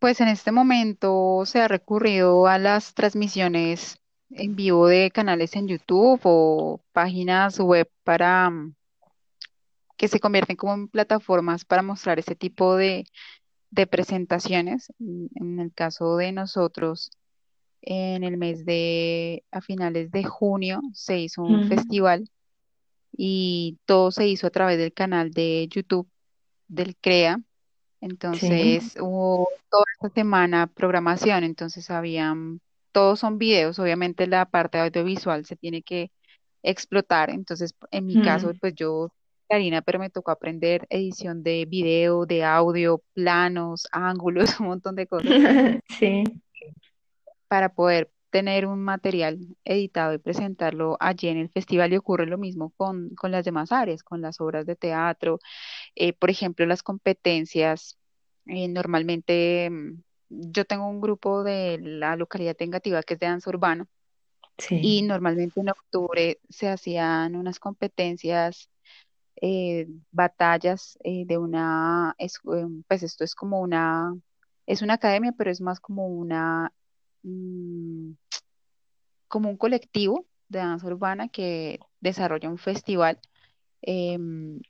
Pues 0.00 0.20
en 0.20 0.28
este 0.28 0.52
momento 0.52 1.42
se 1.44 1.60
ha 1.60 1.68
recurrido 1.68 2.46
a 2.48 2.58
las 2.58 2.94
transmisiones 2.94 3.98
en 4.30 4.56
vivo 4.56 4.88
de 4.88 5.10
canales 5.10 5.54
en 5.56 5.68
YouTube 5.68 6.20
o 6.24 6.80
páginas 6.92 7.58
web 7.60 7.88
para 8.04 8.50
mm, 8.50 8.74
que 9.98 10.08
se 10.08 10.20
convierten 10.20 10.56
como 10.56 10.74
en 10.74 10.88
plataformas 10.88 11.66
para 11.66 11.82
mostrar 11.84 12.20
ese 12.20 12.36
tipo 12.36 12.76
de, 12.76 13.06
de 13.70 13.86
presentaciones. 13.86 14.92
En 15.00 15.60
el 15.60 15.72
caso 15.74 16.16
de 16.16 16.32
nosotros, 16.32 17.10
en 17.82 18.24
el 18.24 18.36
mes 18.38 18.64
de, 18.66 19.44
a 19.52 19.60
finales 19.62 20.10
de 20.12 20.24
junio, 20.24 20.82
se 20.94 21.18
hizo 21.20 21.42
un 21.44 21.62
Mm, 21.62 21.64
festival 21.64 22.30
y 23.12 23.78
todo 23.86 24.10
se 24.10 24.26
hizo 24.28 24.46
a 24.46 24.50
través 24.50 24.78
del 24.78 24.92
canal 24.92 25.30
de 25.32 25.68
YouTube 25.70 26.08
del 26.68 26.96
CREA. 26.98 27.40
sí, 28.32 28.48
Entonces 28.50 28.96
hubo 29.00 29.48
toda 29.70 29.84
esta 29.94 30.10
semana 30.10 30.66
programación, 30.68 31.44
entonces 31.44 31.90
habían, 31.90 32.60
todos 32.92 33.20
son 33.20 33.38
videos, 33.38 33.78
obviamente 33.78 34.26
la 34.28 34.46
parte 34.46 34.78
audiovisual 34.80 35.46
se 35.46 35.56
tiene 35.56 35.82
que 35.82 36.12
explotar, 36.62 37.30
entonces 37.30 37.74
en 37.92 38.06
mi 38.06 38.18
caso 38.18 38.54
pues 38.60 38.74
yo, 38.76 39.10
Karina, 39.48 39.82
pero 39.82 39.98
me 39.98 40.10
tocó 40.10 40.30
aprender 40.30 40.86
edición 40.90 41.42
de 41.42 41.64
video, 41.64 42.26
de 42.26 42.44
audio, 42.44 43.02
planos, 43.14 43.88
ángulos, 43.92 44.60
un 44.60 44.66
montón 44.66 44.94
de 44.94 45.06
cosas. 45.06 45.30
Sí, 45.88 46.24
para 47.48 47.70
poder 47.70 48.10
tener 48.30 48.66
un 48.66 48.80
material 48.80 49.38
editado 49.64 50.12
y 50.12 50.18
presentarlo 50.18 50.96
allí 51.00 51.28
en 51.28 51.38
el 51.38 51.48
festival 51.48 51.92
y 51.92 51.96
ocurre 51.96 52.26
lo 52.26 52.36
mismo 52.38 52.72
con, 52.76 53.10
con 53.16 53.32
las 53.32 53.44
demás 53.44 53.72
áreas, 53.72 54.02
con 54.02 54.20
las 54.20 54.40
obras 54.40 54.66
de 54.66 54.76
teatro. 54.76 55.40
Eh, 55.94 56.12
por 56.12 56.30
ejemplo, 56.30 56.66
las 56.66 56.82
competencias, 56.82 57.98
eh, 58.46 58.68
normalmente 58.68 59.70
mm, 59.70 60.02
yo 60.28 60.64
tengo 60.66 60.86
un 60.88 61.00
grupo 61.00 61.42
de 61.42 61.78
la 61.80 62.16
localidad 62.16 62.54
tengativa 62.54 63.02
que 63.02 63.14
es 63.14 63.20
de 63.20 63.26
danza 63.26 63.50
urbana 63.50 63.86
y 64.70 65.02
normalmente 65.02 65.60
en 65.60 65.70
octubre 65.70 66.40
se 66.48 66.68
hacían 66.68 67.36
unas 67.36 67.60
competencias, 67.60 68.68
eh, 69.42 69.88
batallas 70.12 70.98
eh, 71.04 71.24
de 71.26 71.38
una, 71.38 72.14
es- 72.18 72.38
eh, 72.54 72.66
pues 72.88 73.02
esto 73.02 73.24
es 73.24 73.34
como 73.34 73.60
una, 73.60 74.14
es 74.66 74.82
una 74.82 74.94
academia, 74.94 75.32
pero 75.36 75.50
es 75.50 75.60
más 75.60 75.80
como 75.80 76.08
una, 76.08 76.72
mm, 77.22 78.12
como 79.28 79.48
un 79.50 79.56
colectivo 79.56 80.26
de 80.48 80.60
danza 80.60 80.86
urbana 80.86 81.28
que 81.28 81.80
desarrolla 82.00 82.48
un 82.50 82.58
festival. 82.58 83.20
em, 83.82 84.60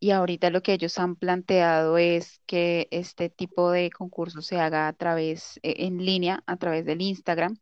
Y 0.00 0.12
ahorita 0.12 0.50
lo 0.50 0.62
que 0.62 0.74
ellos 0.74 0.98
han 0.98 1.16
planteado 1.16 1.98
es 1.98 2.40
que 2.46 2.88
este 2.92 3.30
tipo 3.30 3.70
de 3.72 3.90
concurso 3.90 4.42
se 4.42 4.60
haga 4.60 4.88
a 4.88 4.94
través, 4.94 5.58
eh, 5.64 5.76
en 5.86 6.04
línea, 6.04 6.42
a 6.46 6.56
través 6.58 6.84
del 6.86 7.02
Instagram. 7.02 7.58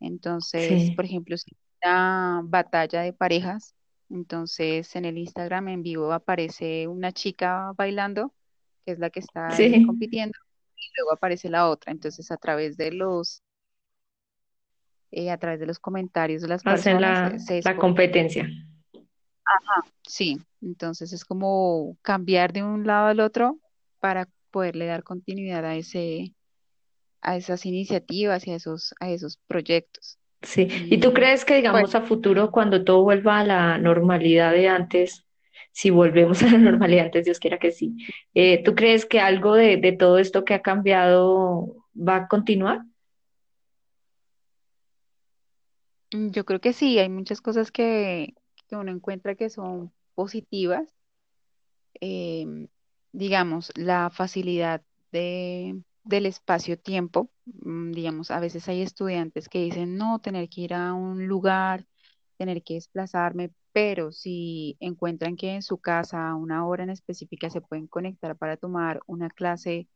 Entonces, 0.00 0.92
sí, 0.92 0.96
por 0.96 1.04
ejemplo, 1.06 1.36
si 1.38 1.56
una 1.84 2.42
batalla 2.44 3.02
de 3.02 3.12
parejas, 3.14 3.74
entonces 4.10 4.94
en 4.96 5.04
el 5.04 5.18
Instagram 5.18 5.68
en 5.68 5.82
vivo 5.82 6.12
aparece 6.12 6.88
una 6.88 7.12
chica 7.12 7.72
bailando, 7.76 8.34
que 8.84 8.92
es 8.92 8.98
la 8.98 9.10
que 9.10 9.20
está 9.20 9.50
sí, 9.50 9.84
compitiendo, 9.86 10.36
y 10.76 10.90
luego 10.96 11.12
aparece 11.12 11.48
la 11.48 11.68
otra. 11.68 11.92
Entonces, 11.92 12.30
a 12.30 12.36
través 12.36 12.76
de 12.76 12.92
los, 12.92 13.42
eh, 15.10 15.30
a 15.30 15.38
través 15.38 15.60
de 15.60 15.66
los 15.66 15.78
comentarios 15.78 16.42
de 16.42 16.48
las 16.48 16.66
hacen 16.66 16.98
personas, 16.98 17.32
la, 17.32 17.38
se 17.38 17.62
la 17.62 17.76
competencia. 17.76 18.48
Sí, 20.06 20.38
entonces 20.60 21.12
es 21.12 21.24
como 21.24 21.96
cambiar 22.02 22.52
de 22.52 22.62
un 22.62 22.86
lado 22.86 23.08
al 23.08 23.20
otro 23.20 23.58
para 23.98 24.28
poderle 24.50 24.86
dar 24.86 25.02
continuidad 25.02 25.64
a 25.64 25.76
ese, 25.76 26.34
a 27.20 27.36
esas 27.36 27.66
iniciativas 27.66 28.46
y 28.46 28.52
a 28.52 28.56
esos, 28.56 28.94
a 29.00 29.10
esos 29.10 29.38
proyectos. 29.46 30.19
Sí. 30.42 30.68
¿Y 30.90 30.98
tú 31.00 31.12
Y 31.12 31.12
crees 31.12 31.44
que, 31.44 31.56
pues 31.68 31.84
digamos, 31.84 31.94
a 31.94 32.02
futuro, 32.02 32.50
cuando 32.50 32.82
todo 32.84 33.02
vuelva 33.02 33.40
a 33.40 33.44
la 33.44 33.78
normalidad 33.78 34.52
de 34.52 34.68
antes, 34.68 35.26
si 35.72 35.90
volvemos 35.90 36.42
a 36.42 36.46
la 36.52 36.58
normalidad 36.58 37.06
antes, 37.06 37.24
Dios 37.26 37.38
quiera 37.40 37.58
que 37.58 37.72
sí, 37.72 37.96
eh, 38.34 38.62
¿tú 38.64 38.74
crees 38.74 39.04
que 39.06 39.20
algo 39.20 39.54
de, 39.54 39.76
de 39.76 39.92
todo 39.92 40.18
esto 40.18 40.44
que 40.44 40.54
ha 40.54 40.62
cambiado 40.62 41.76
va 41.94 42.16
a 42.16 42.28
continuar? 42.28 42.80
mm, 46.12 46.30
yo 46.30 46.44
creo 46.44 46.60
que 46.60 46.72
sí, 46.72 46.98
hay 46.98 47.08
muchas 47.08 47.40
cosas 47.40 47.72
que, 47.72 48.34
que 48.68 48.76
uno 48.76 48.90
encuentra 48.92 49.34
que 49.34 49.50
son 49.50 49.92
positivas. 50.14 50.94
em, 52.00 52.68
digamos, 53.12 53.72
la 53.76 54.10
facilidad 54.10 54.82
de, 55.12 55.82
del 56.04 56.26
espacio-tiempo. 56.26 57.30
mm, 57.46 57.92
Digamos, 57.92 58.30
a 58.30 58.40
veces 58.40 58.68
hay 58.68 58.82
estudiantes 58.82 59.48
que 59.48 59.60
dicen, 59.60 59.96
no, 59.96 60.20
tener 60.20 60.48
que 60.48 60.62
ir 60.62 60.74
a 60.74 60.94
un 60.94 61.26
lugar 61.26 61.86
tener 62.40 62.62
que 62.62 62.74
desplazarme, 62.74 63.52
pero 63.72 64.12
si 64.12 64.76
encuentran 64.80 65.36
que 65.36 65.50
en 65.54 65.62
su 65.62 65.76
casa 65.78 66.30
a 66.30 66.36
una 66.36 66.66
hora 66.66 66.84
en 66.84 66.90
específica 66.90 67.50
se 67.50 67.60
pueden 67.60 67.86
conectar 67.86 68.34
para 68.36 68.56
tomar 68.56 69.02
una 69.06 69.28
clase 69.28 69.88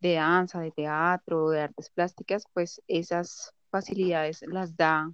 de 0.00 0.14
danza, 0.14 0.60
de 0.60 0.70
teatro, 0.72 1.50
de 1.50 1.62
artes 1.62 1.90
plásticas, 1.90 2.44
pues 2.52 2.82
esas 2.88 3.54
facilidades 3.70 4.42
las 4.48 4.76
da 4.76 5.12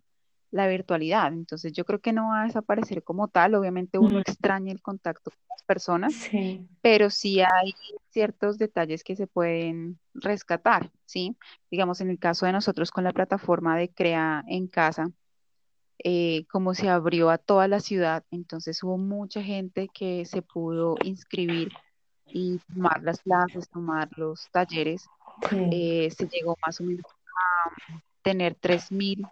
la 0.54 0.68
virtualidad. 0.68 1.32
Entonces 1.34 1.73
yo 1.75 1.84
creo 1.87 2.00
que 2.00 2.12
no 2.14 2.28
va 2.30 2.42
a 2.42 2.44
desaparecer 2.46 3.04
como 3.04 3.28
tal. 3.28 3.54
Obviamente 3.56 3.99
uno 3.99 4.18
Mm, 4.18 4.23
extraña 4.23 4.73
el 4.73 4.82
contacto 4.82 5.30
con 5.32 5.40
las 5.50 5.62
personas, 5.64 6.20
Sí, 6.20 6.68
pero 6.82 7.11
sí 7.11 7.40
hay 7.42 7.75
ciertos 8.11 8.58
detalles 8.58 9.04
que 9.04 9.16
se 9.16 9.26
pueden 9.28 10.00
rescatar, 10.14 10.92
¿sí? 11.06 11.37
Digamos, 11.70 12.00
en 12.02 12.11
el 12.11 12.18
caso 12.18 12.46
de 12.46 12.52
nosotros 12.52 12.90
con 12.92 13.04
la 13.04 13.12
plataforma 13.12 13.76
de 13.78 13.92
Crea 13.92 14.44
en 14.49 14.68
Casa 14.68 15.12
eh, 16.04 16.46
como 16.50 16.75
se 16.75 16.88
abrió 16.88 17.30
a 17.30 17.38
toda 17.38 17.68
la 17.68 17.80
ciudad, 17.80 18.25
entonces 18.30 18.82
hubo 18.82 18.99
mucha 18.99 19.42
gente 19.42 19.88
que 19.92 20.25
se 20.26 20.42
pudo 20.42 20.96
inscribir 21.02 21.73
y 22.32 22.61
tomar 22.75 23.02
las 23.02 23.20
clases, 23.23 23.68
tomar 23.70 24.08
los 24.16 24.49
talleres. 24.50 25.11
sí, 25.49 25.56
Eh, 25.70 26.11
se 26.11 26.26
llegó 26.28 26.56
más 26.66 26.80
o 26.80 26.84
menos 26.84 27.06
a 27.08 27.70
tener 28.23 28.56
3.000 28.56 29.30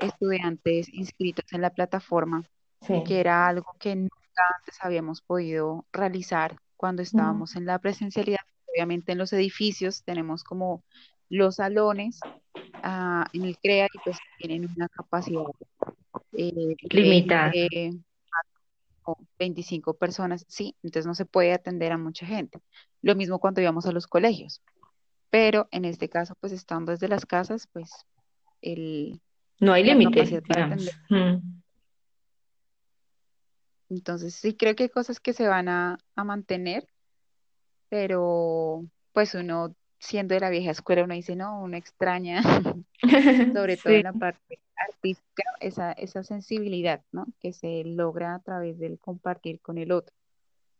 estudiantes 0.00 0.88
inscritos 0.92 1.44
en 1.52 1.62
la 1.62 1.70
plataforma, 1.70 2.44
que 2.86 3.02
sí. 3.06 3.14
era 3.14 3.46
algo 3.46 3.74
que 3.78 3.94
nunca 3.94 4.42
antes 4.58 4.76
habíamos 4.80 5.20
podido 5.22 5.86
realizar 5.92 6.56
cuando 6.76 7.02
estábamos 7.02 7.56
en 7.56 7.66
la 7.66 7.78
presencialidad. 7.78 8.40
Obviamente 8.72 9.12
en 9.12 9.18
los 9.18 9.32
edificios 9.32 10.02
tenemos 10.04 10.44
como 10.44 10.82
los 11.28 11.56
salones 11.56 12.20
ah, 12.82 13.26
en 13.32 13.44
el 13.44 13.58
CREA 13.58 13.86
y 13.92 13.98
pues 14.04 14.18
tienen 14.38 14.68
una 14.76 14.88
capacidad 14.88 15.44
eh, 16.32 16.52
de 16.54 16.76
Limitada. 16.90 17.50
20 17.50 17.98
o 19.04 19.16
25 19.38 19.94
personas, 19.94 20.44
sí, 20.48 20.76
entonces 20.82 21.06
no 21.06 21.14
se 21.14 21.24
puede 21.24 21.52
atender 21.52 21.92
a 21.92 21.98
mucha 21.98 22.26
gente. 22.26 22.60
Lo 23.02 23.14
mismo 23.14 23.38
cuando 23.38 23.60
íbamos 23.60 23.86
a 23.86 23.92
los 23.92 24.06
colegios, 24.06 24.62
pero 25.30 25.68
en 25.70 25.84
este 25.84 26.08
caso, 26.08 26.34
pues 26.40 26.52
estando 26.52 26.92
desde 26.92 27.08
las 27.08 27.24
casas, 27.24 27.68
pues 27.72 27.90
el, 28.62 29.20
No 29.60 29.72
hay 29.72 29.84
la 29.84 29.94
límite, 29.94 30.18
capacidad 30.18 30.42
para 30.42 30.64
digamos. 30.64 30.88
atender. 30.88 31.34
Mm, 31.36 31.60
Entonces 33.90 34.34
sí 34.34 34.54
creo 34.54 34.74
que 34.74 34.84
hay 34.84 34.88
cosas 34.88 35.20
que 35.20 35.32
se 35.32 35.48
van 35.48 35.68
a, 35.68 35.98
a 36.16 36.24
mantener, 36.24 36.86
pero 37.88 38.84
pues 39.12 39.34
uno 39.34 39.74
siendo 39.98 40.34
de 40.34 40.40
la 40.40 40.50
vieja 40.50 40.70
escuela, 40.70 41.04
uno 41.04 41.14
dice, 41.14 41.36
no, 41.36 41.60
uno 41.62 41.76
extraña, 41.76 42.42
sobre 43.54 43.76
todo 43.82 43.92
Sí, 43.92 43.96
en 43.96 44.02
la 44.04 44.12
parte 44.12 44.58
artística, 44.76 45.42
esa, 45.60 45.92
esa 45.92 46.22
sensibilidad, 46.24 47.02
¿no? 47.12 47.26
Que 47.40 47.52
se 47.52 47.84
logra 47.84 48.34
a 48.34 48.38
través 48.40 48.78
del 48.78 48.98
compartir 48.98 49.60
con 49.60 49.76
el 49.76 49.92
otro 49.92 50.14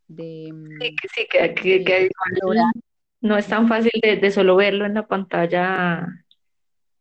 de, 0.08 0.46
sí, 0.46 0.52
mm, 0.52 0.78
que 0.78 1.08
sí, 1.14 1.26
que, 1.30 2.10
no 3.20 3.36
es 3.36 3.46
tan 3.46 3.68
fácil 3.68 3.92
de, 4.02 4.16
de 4.16 4.30
solo 4.30 4.56
verlo 4.56 4.86
en 4.86 4.94
la 4.94 5.06
pantalla, 5.06 6.06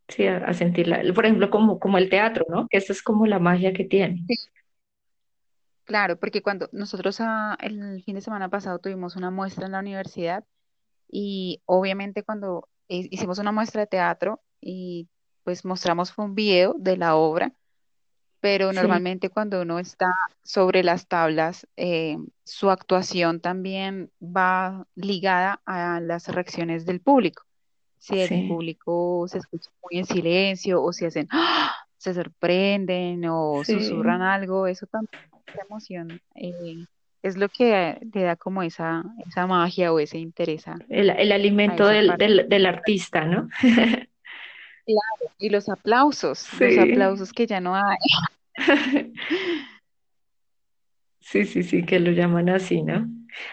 sí, 0.09 0.27
a, 0.27 0.37
a 0.39 0.53
sentirla. 0.53 1.01
Por 1.13 1.25
ejemplo, 1.25 1.49
como, 1.49 1.79
como 1.79 1.97
el 1.97 2.09
teatro, 2.09 2.45
¿no? 2.49 2.67
Que 2.69 2.77
esa 2.77 2.93
es 2.93 3.01
como 3.03 3.25
la 3.27 3.39
magia 3.39 3.73
que 3.73 3.85
tiene. 3.85 4.25
Sí, 4.27 4.35
claro, 5.85 6.19
porque 6.19 6.41
cuando 6.41 6.69
nosotros 6.71 7.17
ah, 7.21 7.57
el 7.61 8.03
fin 8.03 8.15
de 8.15 8.21
semana 8.21 8.49
pasado 8.49 8.79
tuvimos 8.79 9.15
una 9.15 9.31
muestra 9.31 9.65
en 9.65 9.73
la 9.73 9.79
universidad 9.79 10.45
y 11.09 11.61
obviamente 11.65 12.23
cuando 12.23 12.69
hicimos 12.89 13.39
una 13.39 13.51
muestra 13.53 13.81
de 13.83 13.87
teatro 13.87 14.43
y 14.61 15.09
pues 15.43 15.65
mostramos 15.65 16.13
un 16.17 16.35
video 16.35 16.75
de 16.79 16.97
la 16.97 17.15
obra, 17.17 17.53
pero 18.41 18.73
Sí, 18.73 18.73
normalmente 18.73 19.31
cuando 19.31 19.61
uno 19.63 19.79
está 19.79 20.07
sobre 20.43 20.83
las 20.83 21.07
tablas, 21.07 21.67
eh, 21.77 22.17
su 22.45 22.71
actuación 22.71 23.41
también 23.41 24.11
va 24.21 24.87
ligada 24.95 25.61
a 25.65 26.01
las 26.01 26.29
reacciones 26.29 26.85
del 26.85 27.01
público. 27.01 27.43
Si 27.99 28.19
el 28.19 28.27
sí, 28.29 28.47
público 28.47 29.27
se 29.27 29.39
escucha 29.39 29.69
muy 29.83 29.99
en 29.99 30.05
silencio 30.05 30.81
o 30.83 30.93
si 30.93 31.05
hacen, 31.05 31.27
¡ah! 31.31 31.75
se 31.97 32.13
sorprenden 32.13 33.25
o 33.27 33.63
susurran 33.65 34.21
algo, 34.21 34.67
eso 34.67 34.87
también 34.87 35.11
es 35.47 35.55
emoción. 35.65 36.21
eh, 36.35 36.85
es 37.21 37.37
lo 37.37 37.49
que 37.49 37.99
le 38.13 38.23
da 38.23 38.35
como 38.37 38.63
esa, 38.63 39.03
esa 39.27 39.45
magia 39.47 39.91
o 39.93 39.99
ese 39.99 40.17
interés 40.19 40.67
a, 40.67 40.77
El, 40.89 41.09
el 41.09 41.31
alimento 41.31 41.85
del, 41.87 42.17
del, 42.17 42.47
del 42.49 42.65
artista, 42.65 43.25
¿no? 43.25 43.49
Claro, 44.85 45.33
y 45.37 45.49
los 45.49 45.69
aplausos, 45.69 46.47
los 46.59 46.77
aplausos 46.77 47.31
que 47.33 47.45
ya 47.47 47.61
no 47.61 47.75
hay. 47.75 47.97
Sí, 51.21 51.45
sí, 51.45 51.63
sí, 51.63 51.85
que 51.85 51.99
lo 51.99 52.11
llaman 52.11 52.49
así, 52.49 52.81
¿no? 52.81 53.07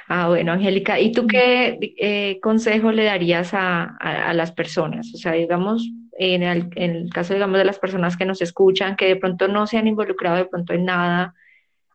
Ah, 0.09 0.29
bueno, 0.29 0.53
Angélica, 0.53 1.01
¿y 1.01 1.13
tú 1.13 1.27
qué 1.27 1.79
eh, 1.99 2.41
consejo 2.41 2.93
le 2.93 3.05
darías 3.05 3.55
a, 3.55 3.85
a, 4.01 4.31
a 4.31 4.35
las 4.35 4.53
personas? 4.53 5.13
O 5.15 5.19
sea, 5.19 5.33
digamos, 5.33 5.89
en 6.19 6.43
el, 6.43 6.69
en 6.77 6.97
el 6.97 7.11
caso, 7.13 7.35
digamos, 7.35 7.59
de 7.59 7.65
las 7.65 7.79
personas 7.79 8.17
que 8.17 8.25
nos 8.27 8.43
escuchan, 8.43 8.97
que 8.97 9.07
de 9.07 9.17
pronto 9.17 9.49
no 9.49 9.67
se 9.67 9.79
han 9.79 9.87
involucrado 9.89 10.37
de 10.37 10.47
pronto 10.47 10.73
en 10.73 10.85
nada 10.87 11.35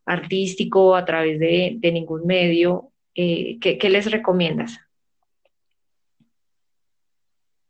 artístico 0.06 0.96
a 0.96 1.04
través 1.04 1.38
de, 1.40 1.76
de 1.78 1.92
ningún 1.92 2.26
medio, 2.26 2.90
eh, 3.14 3.58
¿qué, 3.60 3.78
qué 3.78 3.90
les 3.90 4.10
recomiendas? 4.10 4.78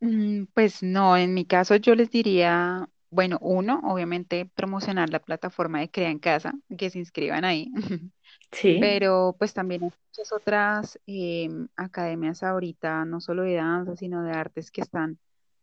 Mm, 0.01 0.45
Pues 0.55 0.83
no, 0.83 1.17
en 1.17 1.35
mi 1.35 1.45
caso 1.47 1.77
yo 1.77 1.95
les 1.95 2.11
diría, 2.11 2.89
bueno, 3.11 3.39
uno, 3.41 3.81
obviamente 3.85 4.47
promocionar 4.55 5.11
la 5.11 5.21
plataforma 5.21 5.81
de 5.81 5.91
Crea 5.91 6.11
en 6.11 6.19
Casa, 6.19 6.55
que 6.79 6.91
se 6.91 6.99
inscriban 6.99 7.45
ahí, 7.45 7.71
Sí, 8.53 8.79
pero 8.81 9.35
pues 9.39 9.55
también 9.55 9.85
hay 9.85 9.91
muchas 10.09 10.33
otras 10.33 10.99
em, 11.07 11.69
academias 11.77 12.43
ahorita, 12.43 13.05
no 13.05 13.21
solo 13.21 13.43
de 13.43 13.55
danza, 13.55 13.97
sino 13.97 14.23
de 14.23 14.33
artes 14.33 14.71
que 14.71 14.83
están 14.83 15.19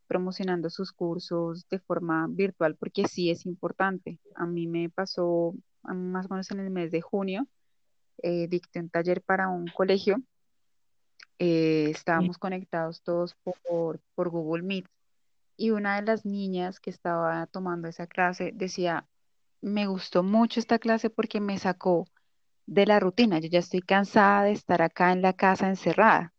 promocionando 0.07 0.69
sus 0.71 0.91
cursos 0.91 1.67
de 1.69 1.79
forma 1.79 2.25
virtual, 2.27 2.75
porque 2.75 3.07
sí 3.07 3.29
es 3.29 3.45
importante. 3.45 4.19
A 4.35 4.47
mí 4.47 4.65
me 4.65 4.89
pasó 4.89 5.53
mí 5.83 6.11
más 6.11 6.25
o 6.25 6.29
menos 6.29 6.49
en 6.51 6.59
el 6.59 6.71
mes 6.71 6.91
de 6.91 7.01
junio, 7.01 7.47
eh, 8.21 8.47
dicté 8.47 8.79
un 8.79 8.89
taller 8.89 9.21
para 9.21 9.49
un 9.49 9.67
colegio, 9.67 10.21
eh, 11.37 11.85
sí. 11.85 11.91
estábamos 11.91 12.37
conectados 12.37 13.01
todos 13.01 13.35
por, 13.35 14.01
por 14.15 14.29
Google 14.29 14.63
Meet 14.63 14.87
y 15.55 15.71
una 15.71 15.97
de 15.97 16.03
las 16.03 16.25
niñas 16.25 16.79
que 16.79 16.89
estaba 16.89 17.45
tomando 17.47 17.87
esa 17.87 18.07
clase 18.07 18.51
decía, 18.53 19.07
me 19.61 19.87
gustó 19.87 20.23
mucho 20.23 20.59
esta 20.59 20.79
clase 20.79 21.09
porque 21.09 21.41
me 21.41 21.59
sacó 21.59 22.07
de 22.69 22.85
la 22.85 22.99
rutina, 22.99 23.39
yo 23.39 23.49
ya 23.49 23.59
estoy 23.59 23.81
cansada 23.81 24.43
de 24.43 24.51
estar 24.53 24.81
acá 24.81 25.11
en 25.11 25.21
la 25.21 25.33
casa 25.33 25.67
encerrada. 25.69 26.33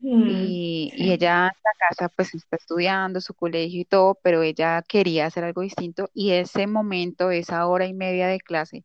Mm, 0.00 0.22
Y, 0.30 0.92
y 0.96 1.12
ella 1.12 1.48
en 1.48 1.60
la 1.64 1.72
casa 1.88 2.08
pues 2.10 2.34
está 2.34 2.56
estudiando 2.56 3.20
su 3.20 3.34
colegio 3.34 3.80
y 3.82 3.84
todo, 3.84 4.18
pero 4.22 4.42
ella 4.42 4.82
quería 4.82 5.26
hacer 5.26 5.44
algo 5.44 5.62
distinto 5.62 6.10
y 6.14 6.32
ese 6.32 6.66
momento, 6.66 7.30
esa 7.30 7.66
hora 7.66 7.86
y 7.86 7.94
media 7.94 8.28
de 8.28 8.40
clase, 8.40 8.84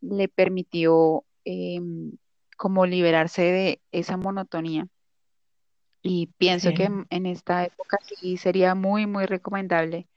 le 0.00 0.28
permitió 0.28 1.24
em, 1.44 2.12
como 2.56 2.86
liberarse 2.86 3.42
de 3.42 3.82
esa 3.92 4.16
monotonía. 4.16 4.88
Y 6.02 6.28
pienso 6.38 6.72
que 6.72 6.88
en 7.10 7.26
esta 7.26 7.64
época 7.64 7.98
sí 8.06 8.36
sería 8.36 8.74
muy, 8.74 9.06
muy 9.06 9.26
recomendable 9.26 10.08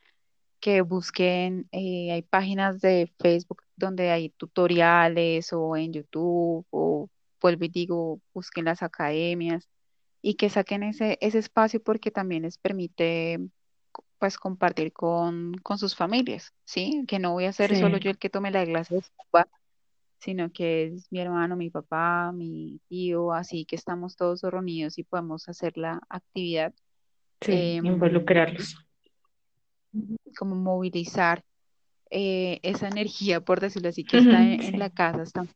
que 0.61 0.81
busquen, 0.81 1.67
eh, 1.71 2.11
hay 2.13 2.21
páginas 2.23 2.81
de 2.81 3.13
Facebook 3.19 3.63
donde 3.79 4.11
hay 4.11 4.29
tutoriales 4.29 5.51
o 5.53 5.75
en 5.75 5.93
YouTube 5.93 6.65
o 6.69 7.09
vuelvo 7.41 7.65
y 7.65 7.69
digo, 7.69 8.21
busquen 8.33 8.65
las 8.65 8.83
academias 8.83 9.67
y 10.21 10.35
que 10.35 10.49
saquen 10.49 10.83
ese, 10.83 11.17
ese 11.21 11.39
espacio 11.39 11.81
porque 11.81 12.11
también 12.11 12.43
les 12.43 12.57
permite 12.57 13.39
pues 14.19 14.37
compartir 14.37 14.91
con, 14.91 15.53
con 15.63 15.77
sus 15.77 15.95
familias, 15.95 16.53
¿sí? 16.65 17.05
Que 17.07 17.19
no 17.19 17.31
voy 17.31 17.45
a 17.45 17.53
ser 17.53 17.75
solo 17.77 17.97
yo 17.97 18.11
el 18.11 18.17
que 18.17 18.29
tome 18.29 18.51
la 18.51 18.65
clase 18.65 18.95
de 18.95 19.01
Zumba, 19.01 19.47
sino 20.19 20.51
que 20.51 20.87
es 20.87 21.11
mi 21.11 21.21
hermano, 21.21 21.55
mi 21.55 21.69
papá, 21.69 22.31
mi 22.33 22.81
tío, 22.89 23.31
así 23.31 23.65
que 23.65 23.77
estamos 23.77 24.17
todos 24.17 24.41
reunidos 24.41 24.97
y 24.97 25.03
podemos 25.03 25.47
hacer 25.47 25.77
la 25.77 26.01
actividad. 26.09 26.73
sí, 27.39 27.77
em, 27.77 27.85
involucrarlos. 27.85 28.85
como 30.37 30.55
movilizar 30.55 31.43
eh, 32.09 32.59
esa 32.63 32.87
energía, 32.87 33.41
por 33.41 33.59
decirlo 33.61 33.89
así, 33.89 34.05
que 34.05 34.17
está 34.17 34.43
Ujú, 34.43 34.53
en, 34.53 34.61
en 34.63 34.79
la 34.79 34.89
Sí, 34.89 34.91
casa, 34.91 35.23
está 35.23 35.41
un 35.41 35.49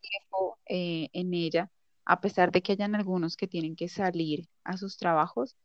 tiempo 0.00 0.58
eh, 0.66 1.08
en 1.12 1.34
ella, 1.34 1.70
a 2.04 2.20
pesar 2.20 2.52
de 2.52 2.62
que 2.62 2.72
hayan 2.72 2.94
algunos 2.94 3.36
que 3.36 3.48
tienen 3.48 3.76
que 3.76 3.88
salir 3.88 4.48
a 4.64 4.76
sus 4.76 4.96
trabajos, 4.98 5.56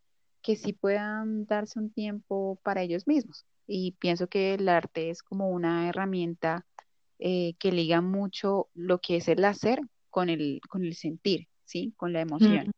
que 0.42 0.56
sí 0.56 0.74
puedan 0.74 1.46
darse 1.46 1.80
un 1.80 1.92
tiempo 1.92 2.60
para 2.64 2.82
ellos 2.84 3.08
mismos. 3.08 3.46
Y 3.68 3.94
pienso 3.94 4.28
que 4.28 4.54
el 4.56 4.70
arte 4.70 5.10
es 5.10 5.24
como 5.24 5.50
una 5.50 5.90
herramienta 5.90 6.66
eh, 7.20 7.56
que 7.60 7.72
liga 7.72 8.02
mucho 8.02 8.70
lo 8.74 9.00
que 9.00 9.18
es 9.18 9.28
el 9.30 9.44
hacer 9.46 9.80
con 10.10 10.30
el, 10.30 10.62
con 10.70 10.86
el 10.86 10.96
sentir, 10.96 11.48
¿sí? 11.66 11.94
Con 11.98 12.14
la 12.14 12.22
emoción 12.22 12.66
ujú, 12.66 12.72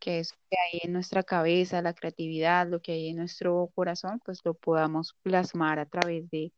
que 0.00 0.18
es 0.20 0.32
lo 0.32 0.38
que 0.50 0.56
hay 0.58 0.80
en 0.84 0.92
nuestra 0.92 1.22
cabeza, 1.22 1.82
la 1.82 1.94
creatividad, 1.94 2.68
lo 2.68 2.80
que 2.80 2.92
hay 2.92 3.08
en 3.08 3.16
nuestro 3.18 3.70
corazón, 3.74 4.20
pues 4.24 4.40
lo 4.44 4.54
podamos 4.54 5.14
plasmar 5.22 5.78
a 5.78 5.86
través 5.86 6.28
de 6.30 6.52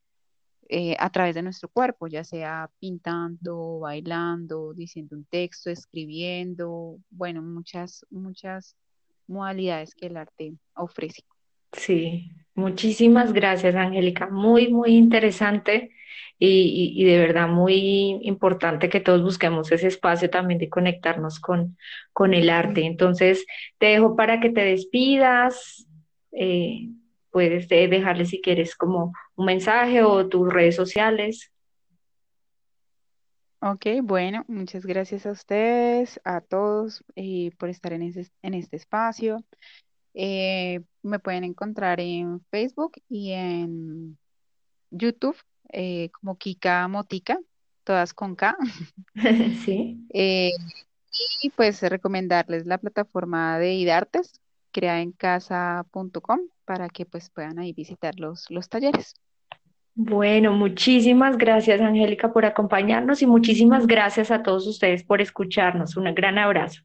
eh, 0.68 0.96
a 0.98 1.10
través 1.10 1.34
de 1.34 1.42
nuestro 1.42 1.68
cuerpo, 1.68 2.06
ya 2.08 2.24
sea 2.24 2.70
pintando, 2.80 3.80
bailando, 3.80 4.74
diciendo 4.74 5.16
un 5.16 5.24
texto, 5.26 5.70
escribiendo, 5.70 6.98
bueno, 7.10 7.42
muchas, 7.42 8.04
muchas 8.10 8.76
modalidades 9.26 9.94
que 9.94 10.06
el 10.06 10.16
arte 10.16 10.54
ofrece. 10.74 11.22
sí. 11.72 12.30
Muchísimas 12.56 13.32
gracias, 13.32 13.74
Angélica. 13.74 14.28
Muy, 14.30 14.72
muy 14.72 14.90
interesante 14.96 15.90
y, 16.38 16.92
y- 16.96 17.02
y 17.02 17.04
de 17.04 17.18
verdad 17.18 17.48
muy 17.48 18.20
importante 18.22 18.88
que 18.88 19.00
todos 19.00 19.22
busquemos 19.22 19.72
ese 19.72 19.88
espacio 19.88 20.30
también 20.30 20.60
de 20.60 20.68
conectarnos 20.68 21.40
con, 21.40 21.76
con 22.12 22.32
el 22.32 22.50
arte. 22.50 22.84
Entonces, 22.86 23.44
te 23.78 23.86
dejo 23.86 24.14
para 24.16 24.38
que 24.40 24.50
te 24.50 24.60
despidas. 24.62 25.88
Eh, 26.32 26.90
puedes 27.34 27.68
de- 27.68 27.88
dejarle 27.88 28.26
si 28.26 28.40
quieres 28.40 28.76
como 28.76 29.12
un 29.34 29.46
mensaje 29.46 30.04
o 30.04 30.28
tus 30.28 30.48
redes 30.52 30.76
sociales. 30.76 31.50
Ok, 33.60 33.86
bueno, 34.04 34.44
muchas 34.46 34.86
gracias 34.86 35.26
a 35.26 35.32
ustedes, 35.32 36.20
a 36.22 36.40
todos, 36.42 37.02
eh, 37.16 37.50
por 37.58 37.70
estar 37.70 37.92
en, 37.92 38.02
ese- 38.02 38.30
en 38.42 38.54
este 38.54 38.76
espacio. 38.76 39.42
Eh, 40.14 40.80
me 41.02 41.18
pueden 41.18 41.42
encontrar 41.42 41.98
en 41.98 42.40
Facebook 42.52 42.92
y 43.08 43.32
en 43.32 44.16
YouTube 44.90 45.36
eh, 45.72 46.10
como 46.12 46.36
Kika 46.38 46.86
Motica, 46.86 47.36
todas 47.82 48.14
con 48.14 48.36
K. 48.36 48.56
Sí. 49.64 50.06
Eh, 50.12 50.52
y 51.42 51.50
pues 51.50 51.82
recomendarles 51.82 52.64
la 52.66 52.78
plataforma 52.78 53.58
de 53.58 53.74
IDARTES, 53.74 54.40
creaencasa.com, 54.74 56.40
para 56.64 56.88
que 56.88 57.06
pues 57.06 57.30
puedan 57.30 57.58
ahí 57.58 57.72
visitar 57.72 58.18
los, 58.18 58.50
los 58.50 58.68
talleres. 58.68 59.14
Bueno, 59.94 60.52
muchísimas 60.52 61.38
gracias, 61.38 61.80
Angélica, 61.80 62.32
por 62.32 62.44
acompañarnos 62.44 63.22
y 63.22 63.26
muchísimas 63.26 63.86
gracias 63.86 64.32
a 64.32 64.42
todos 64.42 64.66
ustedes 64.66 65.04
por 65.04 65.20
escucharnos. 65.20 65.96
Un 65.96 66.12
gran 66.12 66.36
abrazo. 66.38 66.82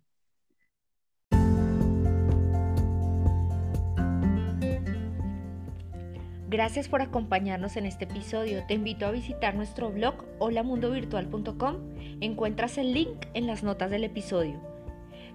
Gracias 6.49 6.87
por 6.87 7.01
acompañarnos 7.01 7.77
en 7.77 7.85
este 7.85 8.05
episodio. 8.05 8.63
Te 8.67 8.75
invito 8.75 9.05
a 9.05 9.11
visitar 9.11 9.55
nuestro 9.55 9.91
blog 9.91 10.25
holamundovirtual.com. 10.39 11.75
Encuentras 12.21 12.77
el 12.77 12.93
link 12.93 13.25
en 13.33 13.47
las 13.47 13.63
notas 13.63 13.89
del 13.89 14.03
episodio. 14.03 14.59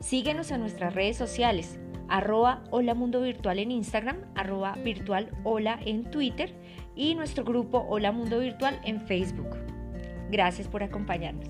Síguenos 0.01 0.51
en 0.51 0.61
nuestras 0.61 0.95
redes 0.95 1.17
sociales, 1.17 1.79
arroba 2.09 2.63
Hola 2.71 2.95
Mundo 2.95 3.21
Virtual 3.21 3.59
en 3.59 3.71
Instagram, 3.71 4.19
arroba 4.35 4.73
virtual 4.85 5.31
hola 5.45 5.79
en 5.85 6.11
Twitter 6.11 6.55
y 6.95 7.15
nuestro 7.15 7.45
grupo 7.45 7.87
Hola 7.89 8.13
Mundo 8.13 8.39
Virtual 8.39 8.81
en 8.85 9.01
Facebook. 9.01 9.57
Gracias 10.31 10.69
por 10.69 10.83
acompañarnos. 10.83 11.49